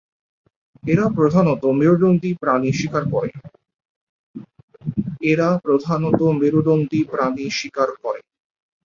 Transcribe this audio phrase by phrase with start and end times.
[0.83, 2.31] এরা প্রধানত মেরুদণ্ডী
[7.07, 8.19] প্রাণী শিকার করে।